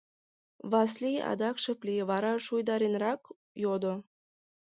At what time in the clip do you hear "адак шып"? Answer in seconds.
1.31-1.79